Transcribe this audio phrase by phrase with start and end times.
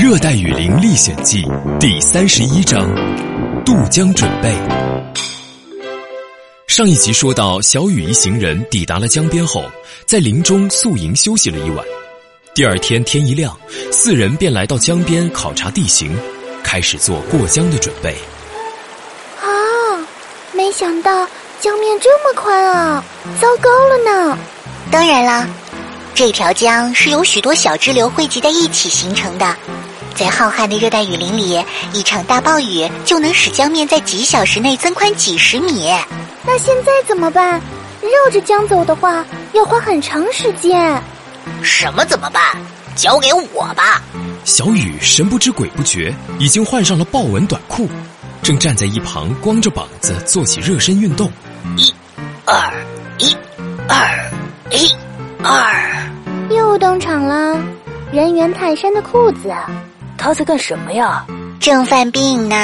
[0.02, 1.42] 《热带雨林历险记》
[1.78, 2.88] 第三十一章：
[3.66, 4.50] 渡江准备。
[6.66, 9.62] 上一集说到，小雨一行人抵达了江边后，
[10.06, 11.84] 在林中宿营休息了一晚。
[12.54, 13.54] 第二天天一亮，
[13.92, 16.16] 四人便来到江边考察地形，
[16.64, 18.16] 开始做过江的准备。
[19.42, 19.52] 啊，
[20.54, 21.28] 没想到
[21.60, 23.04] 江面这么宽啊！
[23.38, 23.98] 糟糕了
[24.30, 24.38] 呢！
[24.90, 25.46] 当然啦，
[26.14, 29.54] 这条江是由许多小支流汇集在一起形成的。
[30.14, 35.88] 在浩瀚的热带雨林里，一场大暴雨就能使江面在几小时内增宽几十米。
[36.44, 37.60] 那现在怎么办？
[38.02, 41.00] 绕着江走的话，要花很长时间。
[41.62, 42.42] 什么怎么办？
[42.96, 44.02] 交给我吧。
[44.44, 47.88] 小雨神不知鬼不觉，已经换上了豹纹短裤，
[48.42, 51.30] 正站在一旁光着膀子做起热身运动。
[51.76, 51.94] 一、
[52.46, 52.72] 二、
[53.18, 53.36] 一、
[53.88, 54.30] 二、
[54.70, 54.90] 一、
[55.42, 56.10] 二，
[56.50, 57.58] 又登场了，
[58.12, 59.54] 人猿泰山的裤子。
[60.20, 61.24] 他在干什么呀？
[61.58, 62.54] 正犯病呢。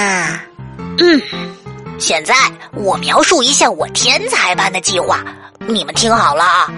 [0.99, 1.23] 嗯，
[1.99, 2.35] 现在
[2.75, 5.25] 我描述一下我天才般的计划，
[5.61, 6.71] 你们听好了啊。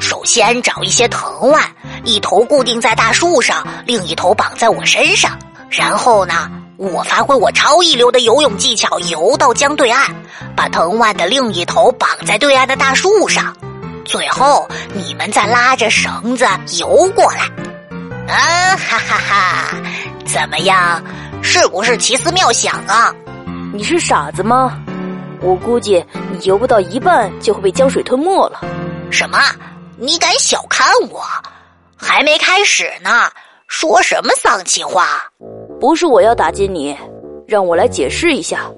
[0.00, 1.62] 首先找一些藤蔓，
[2.04, 5.38] 一头固定在大树上，另一头绑在我身上。
[5.68, 10.06] 然后呢，我发挥我超一流的游泳技巧，游到江对岸，
[10.56, 13.54] 把藤蔓的另一头绑在对岸的大树上。
[14.06, 16.46] 最后，你们再拉着绳子
[16.78, 17.50] 游过来。
[18.26, 19.76] 啊哈哈哈！
[20.26, 21.02] 怎么样？
[21.42, 23.14] 是不是奇思妙想啊？
[23.72, 24.78] 你是傻子吗？
[25.40, 28.60] 我估计你游不到一半就会被江水吞没了。
[29.10, 29.38] 什么？
[29.98, 31.20] 你敢小看我？
[31.96, 33.30] 还没开始呢，
[33.68, 35.22] 说什么丧气话？
[35.78, 36.96] 不是我要打击你，
[37.46, 38.70] 让我来解释一下。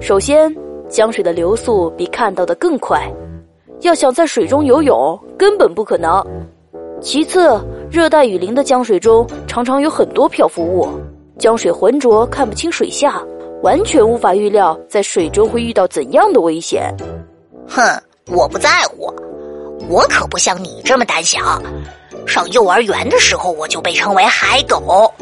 [0.00, 0.54] 首先，
[0.88, 3.10] 江水的流速比看到的更快，
[3.80, 6.24] 要想在水中游泳根本不可能。
[7.00, 7.58] 其次，
[7.90, 10.88] 热带雨林的江水中常常有很多漂浮物，
[11.38, 13.22] 江水浑浊，看不清水下，
[13.62, 16.92] 完全无法预料在水中会遇到怎样的危险。
[17.68, 17.82] 哼，
[18.26, 19.14] 我不在乎，
[19.88, 21.38] 我可不像你这么胆小。
[22.26, 25.12] 上幼儿园的时候我就被称为海狗，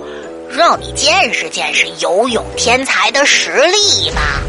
[0.48, 4.40] 让你见识见识游泳天才的实力吧。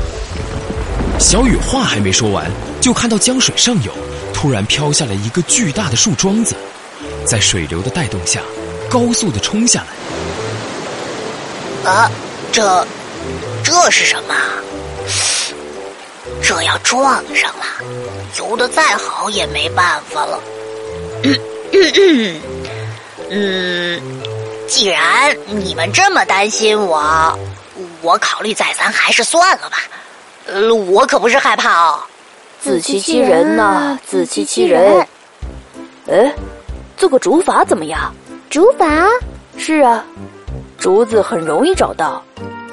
[1.19, 3.91] 小雨话还没说完，就看到江水上游
[4.33, 6.55] 突然飘下来一个巨大的树桩子。
[7.27, 8.41] 在水流的带动下，
[8.89, 9.81] 高速的冲下
[11.83, 11.91] 来。
[11.91, 12.09] 啊，
[12.53, 12.87] 这
[13.63, 14.33] 这是什么？
[16.41, 17.65] 这要撞上了，
[18.37, 20.39] 游的再好也没办法了。
[21.23, 21.37] 嗯
[21.73, 22.41] 嗯
[23.29, 24.01] 嗯，
[24.67, 27.37] 既然你们这么担心我，
[28.01, 29.77] 我考虑再三，还是算了吧。
[30.45, 31.99] 呃，我可不是害怕哦。
[32.61, 35.05] 自欺欺人呐，自欺欺人。
[36.09, 36.33] 哎。
[36.97, 38.13] 做个竹筏怎么样？
[38.49, 39.07] 竹筏
[39.55, 40.03] 是啊，
[40.77, 42.23] 竹子很容易找到，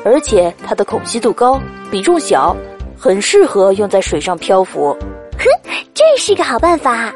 [0.04, 2.56] 而且它的孔隙度高，比重小，
[2.98, 4.96] 很适合用在水上漂浮。
[5.38, 5.44] 哼，
[5.92, 7.12] 这是个好办法。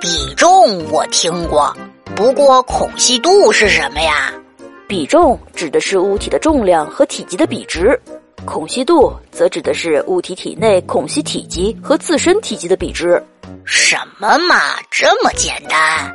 [0.00, 1.76] 比重我听过，
[2.14, 4.32] 不过孔隙度是什么呀？
[4.88, 8.00] 比重指的是物体的重量和体积的比值，
[8.44, 13.20] 孔隙度则指的是物体体内孔隙体积和自身体积的比值。
[13.64, 16.14] 什么嘛，这么简单？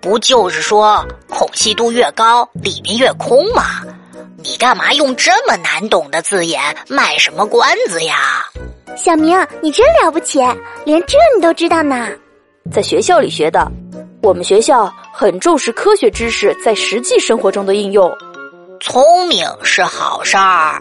[0.00, 3.82] 不就是说孔隙度越高，里面越空吗？
[4.36, 8.44] 你干嘛用这么难懂的字眼卖什么关子呀？
[8.96, 10.38] 小明，你真了不起，
[10.84, 12.08] 连这你都知道呢。
[12.72, 13.70] 在学校里学的，
[14.22, 18.12] 我们学校很重视科学知识在实际生活中的应用。
[18.80, 20.80] 聪明是好事儿，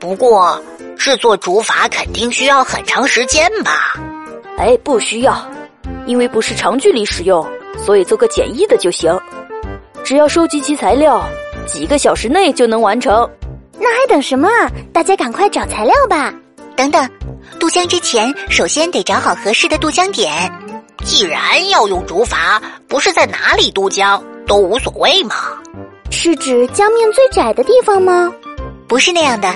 [0.00, 0.58] 不过
[0.96, 3.94] 制作竹筏肯定需要很长时间吧？
[4.56, 5.46] 哎，不需要，
[6.06, 7.46] 因为不是长距离使用。
[7.78, 9.16] 所以做个简易的就行，
[10.04, 11.24] 只要收集齐材料，
[11.66, 13.28] 几个小时内就能完成。
[13.78, 14.70] 那还等什么啊？
[14.92, 16.32] 大家赶快找材料吧！
[16.76, 17.08] 等等，
[17.58, 20.30] 渡江之前，首先得找好合适的渡江点。
[21.04, 25.34] 既然要用竹筏，不是在哪里渡江都无所谓吗？
[26.10, 28.32] 是指江面最窄的地方吗？
[28.86, 29.48] 不是那样的。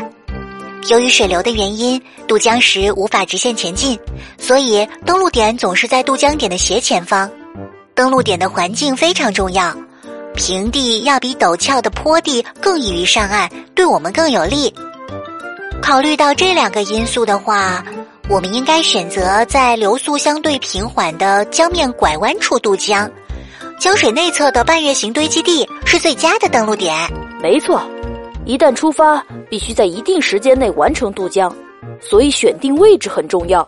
[0.89, 3.99] 由于水流的原因，渡江时无法直线前进，
[4.39, 7.31] 所以登陆点总是在渡江点的斜前方。
[7.97, 9.75] 登陆点的环境非常重要，
[10.35, 14.71] 平地要比陡峭的坡地更易于上岸，对我们更有利。
[15.81, 17.83] 考虑到这两个因素的话，
[18.29, 23.11] 我们应该选择在流速相对平缓的江面拐弯处渡江。
[23.81, 26.95] 江水内侧的半月形堆积地是最佳的登陆点。
[27.43, 27.83] 没错，
[28.45, 31.51] 一旦出发，必须在一定时间内完成渡江，
[31.99, 33.67] 所以选定位置很重要。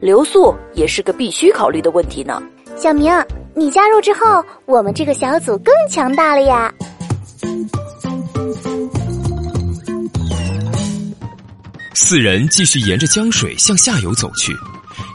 [0.00, 2.42] 流速也是个必须考虑的问题呢。
[2.76, 3.12] 小明。
[3.58, 4.20] 你加入之后
[4.66, 6.72] 我们这个小组更强大了呀。
[11.92, 14.56] 四人继续沿着江水向下游走去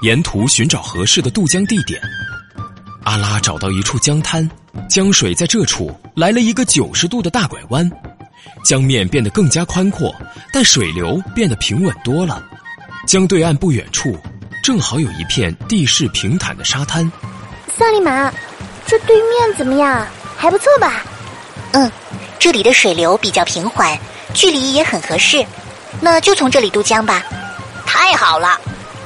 [0.01, 2.01] 沿途寻找合适的渡江地点。
[3.05, 4.47] 阿拉找到一处江滩
[4.89, 7.89] 江水在这处来了一个九十度的大拐弯。
[8.65, 10.13] 江面变得更加宽阔
[10.51, 12.43] 但水流变得平稳多了。
[13.07, 14.17] 江对岸不远处
[14.61, 17.09] 正好有一片地势平坦的沙滩。
[17.77, 18.31] 萨利玛，
[18.85, 20.05] 这对面怎么样？
[20.37, 21.03] 还不错吧？
[21.71, 21.91] 嗯，
[22.37, 23.97] 这里的水流比较平缓，
[24.33, 25.45] 距离也很合适，
[25.99, 27.23] 那就从这里渡江吧。
[27.85, 28.59] 太好了，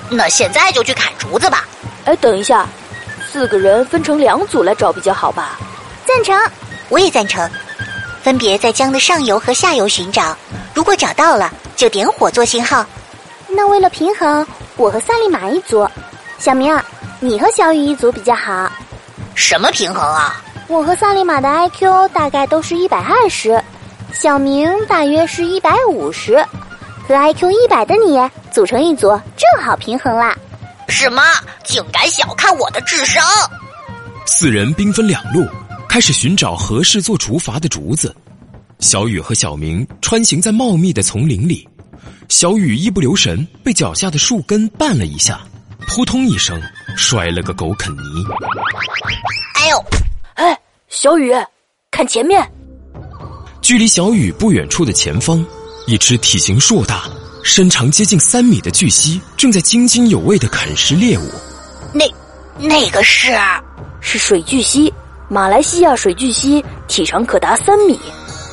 [0.10, 1.66] 那现在就去砍竹子吧。
[2.06, 2.68] 哎，等一下，
[3.32, 5.58] 四个人分成两组来找比较好吧？
[6.06, 6.38] 赞成，
[6.90, 7.50] 我也赞成。
[8.22, 10.36] 分别在江的上游和下游寻找，
[10.74, 12.86] 如果找到了，就点火做信号。
[13.48, 15.88] 那为了平衡，我和萨利玛一组，
[16.38, 16.78] 小明，
[17.20, 18.72] 你和小雨一组比较好。
[19.34, 20.44] 什么平衡啊？
[20.68, 23.64] 我和萨利玛的 IQ 大概都是一百二十，
[24.12, 26.38] 小明大约是一百五十，
[27.08, 28.20] 和 IQ 一百的你
[28.52, 30.36] 组成一组，正好平衡啦。
[30.88, 31.22] 什么？
[31.64, 33.24] 竟敢小看我的智商！
[34.26, 35.46] 四人兵分两路，
[35.88, 38.16] 开始寻找合适做竹筏的竹子。
[38.80, 41.68] 小雨和小明穿行在茂密的丛林里。
[42.30, 45.40] 小雨一不留神，被脚下的树根绊了一下，
[45.88, 46.62] 扑通一声
[46.98, 48.26] 摔了个狗啃泥。
[49.54, 49.86] 哎呦！
[50.34, 50.60] 哎，
[50.90, 51.32] 小雨，
[51.92, 52.46] 看前面！
[53.62, 55.46] 距离小雨不远处的前方，
[55.86, 57.04] 一只体型硕大、
[57.44, 61.24] 身长接近三米的巨蜥正在津津有味的啃食猎物。
[61.94, 62.04] 那，
[62.60, 63.32] 那个是？
[64.00, 64.92] 是水巨蜥，
[65.30, 68.00] 马来西亚水巨蜥，体长可达三米，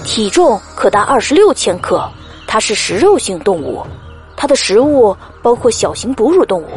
[0.05, 2.07] 体重可达二十六千克。
[2.47, 3.85] 它是食肉性动物，
[4.37, 6.69] 它的食物包括小型哺乳动物、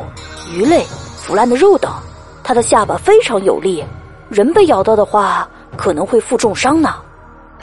[0.53, 0.83] 鱼类、
[1.27, 1.93] 腐烂的肉等。
[2.41, 3.83] 它的下巴非常有力，
[4.29, 5.45] 人被咬到的话
[5.75, 6.95] 可能会负重伤呢。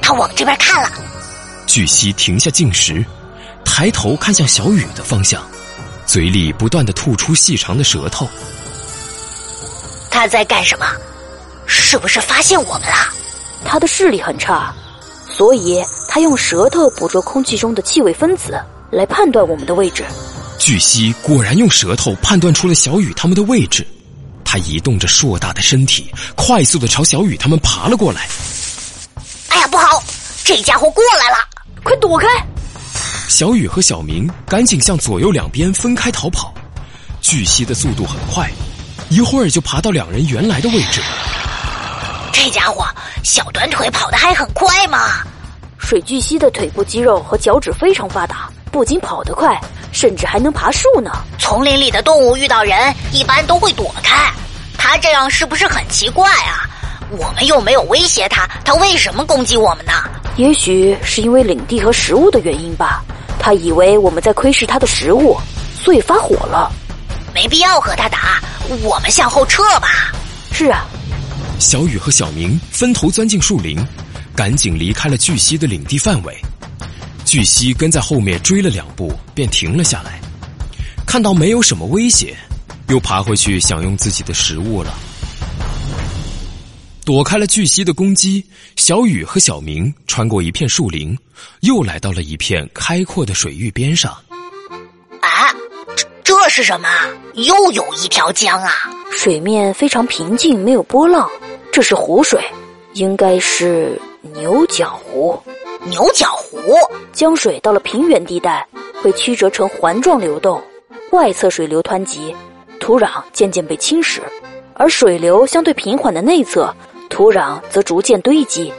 [0.03, 0.91] 他往这边看了，
[1.67, 3.03] 巨蜥停下进食，
[3.65, 5.43] 抬头看向小雨的方向，
[6.05, 8.29] 嘴里不断的吐出细长的舌头。
[10.11, 10.85] 他在干什么？
[11.65, 13.09] 是不是发现我们了？
[13.65, 14.75] 他的视力很差。
[15.27, 20.05] 所以，他用舌头捕捉空气中的气味分子，来判断我们的位置。
[20.65, 23.87] 巨蜥果然用舌头判断出了小雨他们的位置，
[24.47, 28.27] 它移动着硕大的身体，快速的朝小雨他们爬了过来。
[29.49, 30.03] 哎呀，不好！
[30.43, 31.37] 这家伙过来了，
[31.83, 32.27] 快躲开！
[33.29, 36.55] 小雨和小明赶紧向左右两边分开逃跑。
[37.21, 38.51] 巨蜥的速度很快，
[39.11, 41.03] 一会儿就爬到两人原来的位置。
[42.33, 42.87] 这家伙
[43.23, 45.23] 小短腿跑得还很快嘛！
[45.79, 49.61] 水巨蜥的腿部肌肉和脚趾非常发达，不仅跑得快，
[49.95, 51.11] 甚至还能爬树呢。
[51.39, 54.31] 丛林里的动物遇到人一般都会躲开，
[54.77, 56.69] 它这样是不是很奇怪啊？
[57.11, 59.93] 我们又没有威胁它，它为什么攻击我们呢？
[60.37, 63.03] 也许是因为领地和食物的原因吧。
[63.39, 65.39] 它以为我们在窥视它的食物，
[65.83, 66.73] 所以发火了。
[67.33, 68.43] 没必要和它打，
[68.83, 70.13] 我们向后撤吧。
[70.53, 70.85] 是啊。
[71.61, 73.79] 小雨和小明分头钻进树林，
[74.35, 76.37] 赶紧离开了巨蜥的领地范围。
[77.35, 80.21] 巨蜥跟在后面追了两步，便停了下来。
[81.05, 82.37] 看到没有什么威胁，
[82.87, 84.95] 又爬回去享用自己的食物了。
[87.05, 88.47] 躲开了巨蜥的攻击，
[88.77, 91.19] 小雨和小明穿过一片树林，
[91.63, 94.13] 又来到了一片开阔的水域边上。
[95.21, 95.51] 啊，
[95.97, 96.89] 这这是什么？
[97.35, 98.71] 又有一条江啊！
[99.11, 101.29] 水面非常平静，没有波浪。
[101.73, 102.41] 这是湖水，
[102.93, 104.01] 应该是
[104.37, 105.43] 牛角湖。
[105.87, 106.75] 牛角湖
[107.13, 108.67] 江水到了平原地带，
[109.03, 110.61] 会曲折成环状流动，
[111.11, 112.35] 外侧水流湍急，
[112.81, 114.21] 土壤渐渐被侵蚀；
[114.73, 116.75] 而水流相对平缓的内侧，
[117.11, 118.73] 土壤则逐渐堆积。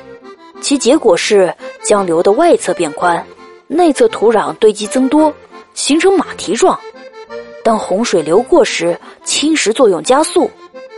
[0.62, 3.24] 其结果是江流的外侧变宽，
[3.68, 5.32] 内侧土壤堆积增多，
[5.76, 6.80] 形成马蹄状。
[7.64, 10.50] 当洪水流过时，侵蚀作用加速，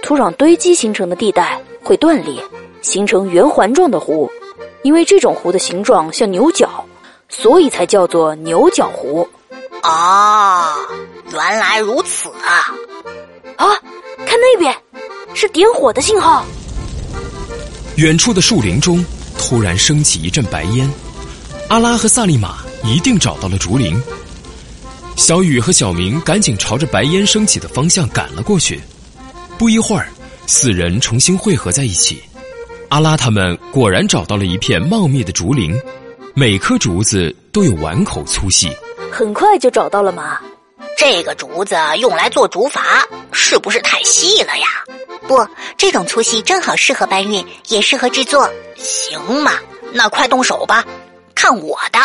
[0.02, 1.60] 土壤堆积形成的地带。
[1.84, 2.42] 会断裂，
[2.82, 4.30] 形成圆环状的湖。
[4.84, 6.86] 因为这种湖的形状像牛角，
[7.30, 9.28] 所以才叫做牛角湖。
[9.82, 10.76] 啊，
[11.32, 12.74] 原来如此啊！
[13.58, 13.76] 啊，
[14.26, 14.76] 看那边，
[15.34, 16.46] 是点火的信号。
[17.96, 19.04] 远处的树林中
[19.38, 20.90] 突然升起一阵白烟，
[21.70, 24.02] 阿拉和萨利玛一定找到了竹林。
[25.16, 28.82] 小雨和小明赶紧朝着白烟升起的方向赶了过去。
[29.58, 30.08] 不一会儿。
[30.50, 32.24] 四人重新汇合在一起，
[32.90, 35.78] 阿拉他们果然找到了一片茂密的竹林，
[36.34, 38.72] 每棵竹子都有碗口粗细。
[39.12, 40.40] 很快就找到了吗？
[40.98, 42.80] 这个竹子用来做竹筏，
[43.34, 44.68] 是不是太细了呀？
[45.28, 48.50] 不，这种粗细正好适合搬运，也适合制作。
[48.76, 49.52] 行嘛，
[49.92, 50.86] 那快动手吧，
[51.36, 52.00] 看我的！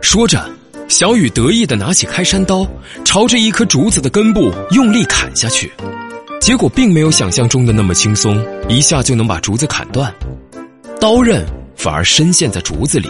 [0.00, 0.48] 说着，
[0.88, 2.64] 小雨得意的拿起开山刀，
[3.04, 5.72] 朝着一棵竹子的根部用力砍下去，
[6.44, 10.14] 结果并没有想象中的那么轻松，一下就能把竹子砍断，
[11.00, 11.42] 刀刃
[11.74, 13.08] 反而深陷在竹子里。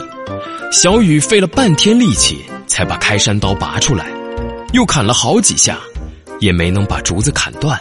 [0.71, 4.07] 小雨费了半天力气才把开山刀拔出来，
[4.73, 5.81] 又砍了好几下，
[6.39, 7.77] 也没能把竹子砍断。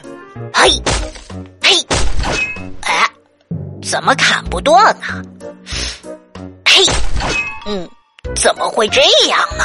[0.52, 0.72] 嘿，
[1.62, 1.76] 嘿，
[2.82, 3.08] 哎，
[3.84, 5.22] 怎么砍不断呢？
[6.66, 6.84] 嘿，
[7.68, 7.88] 嗯。
[8.36, 9.64] 怎么会这样呢？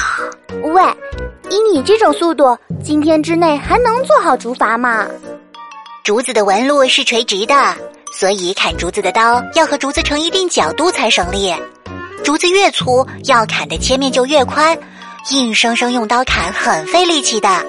[0.74, 0.82] 喂，
[1.48, 5.06] 以你这种速度，今天之内还能做好竹筏吗？
[6.08, 7.54] 竹子的纹路是垂直的，
[8.14, 11.54] 所以砍竹子的刀要和竹子成一定角度才省力。
[12.24, 14.74] 竹子越粗，要砍的切面就越宽，
[15.32, 17.62] 硬生生用刀砍很费力气的。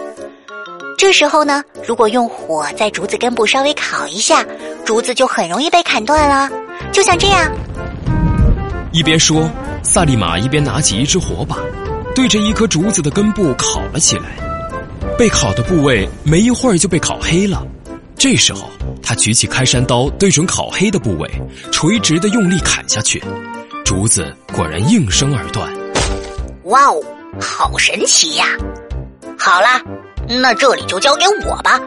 [0.98, 4.46] 这时候呢，如果用火在竹子根部稍微烤一下，
[4.86, 6.50] 竹子就很容易被砍断了。
[6.94, 7.52] 就像这样。
[8.94, 9.52] 一边说。
[9.84, 11.58] 萨利玛一边拿起一支火把，
[12.16, 14.24] 对着一棵竹子的根部烤了起来。
[15.18, 17.62] 被烤的部位没一会儿就被烤黑了。
[18.20, 18.70] 这时候，
[19.02, 21.32] 他举起开山刀，对准烤黑的部位，
[21.72, 23.24] 垂直的用力砍下去。
[23.86, 25.72] 竹子果然应声而断。
[26.66, 27.02] 哇哦，
[27.40, 28.46] 好神奇呀！
[29.38, 29.82] 好啦，
[30.28, 31.80] 那这里就交给我吧。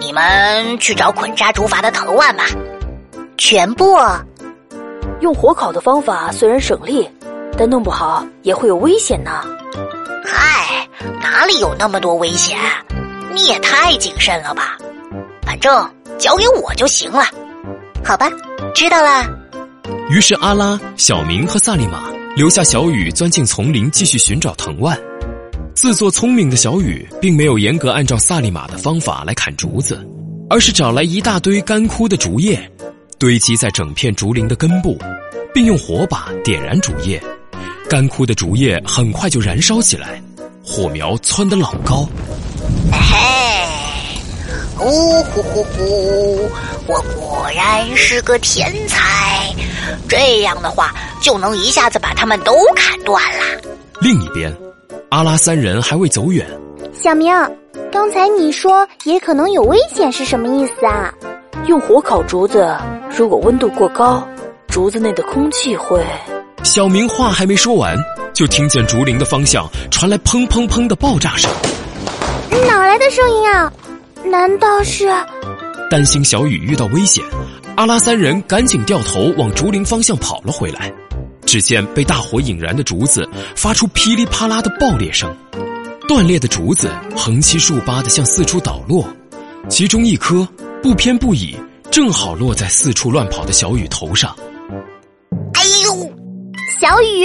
[0.00, 2.44] 你们去找捆扎竹筏的藤蔓吧。
[3.36, 3.96] 全部
[5.20, 7.08] 用火烤的方法虽然省力。
[7.56, 9.42] 但弄不好也会有危险呢。
[10.24, 10.88] 嗨，
[11.20, 12.56] 哪里有那么多危险？
[13.32, 14.76] 你也太谨慎了吧！
[15.48, 17.24] 反正交给我就行了。
[18.04, 18.30] 好吧，
[18.74, 19.26] 知道了。
[20.10, 22.02] 于是阿拉、小明和萨利玛
[22.36, 25.00] 留下小雨钻进丛林继续寻找藤蔓。
[25.74, 30.06] 自作聪明的小雨并没有严格按照萨利玛的方法来砍竹子，
[30.50, 32.70] 而是找来一大堆干枯的竹叶，
[33.18, 34.98] 堆积在整片竹林的根部，
[35.54, 37.18] 并用火把点燃竹叶。
[37.88, 40.22] 干枯的竹叶很快就燃烧起来，
[40.62, 42.06] 火苗窜得老高。
[44.78, 46.50] 嘿，呼呼呼呼！
[46.86, 49.52] 我果然是个天才，
[50.08, 53.60] 这样的话就能一下子把他们都砍断了。
[54.00, 54.56] 另一边，
[55.08, 56.46] 阿拉三人还未走远。
[56.94, 57.34] 小明，
[57.90, 61.12] 刚才你说也可能有危险是什么意思啊？
[61.66, 62.72] 用火烤竹子，
[63.16, 64.26] 如果温度过高，
[64.68, 66.00] 竹子内的空气会……
[66.62, 67.96] 小明话还没说完，
[68.32, 71.50] 就听见竹林的方向传来砰砰砰的爆炸声。
[72.66, 73.72] 哪来的声音啊？
[74.24, 75.08] 难道是？
[75.90, 77.24] 担心小雨遇到危险，
[77.76, 80.92] 阿拉三人赶紧掉头往竹林方向跑了回来。
[81.46, 85.34] 只见被大火引燃的竹子发出噼里啪啦的爆裂声，
[86.06, 89.08] 断裂的竹子横七竖八的向四处倒落，
[89.68, 90.46] 其中一颗
[90.82, 91.56] 不偏不倚，
[91.90, 94.36] 正好落在四处乱跑的小雨头上。
[95.54, 96.12] 哎呦！
[96.78, 97.24] 小雨，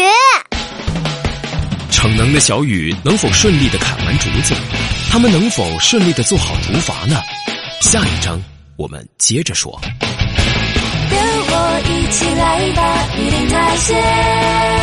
[2.16, 4.54] 能的小雨能否顺利的砍完竹子？
[5.10, 7.22] 他们能否顺利的做好竹筏呢？
[7.82, 8.42] 下一章
[8.78, 9.80] 我们接着说。
[11.10, 14.83] 跟我一起来吧，一定太险。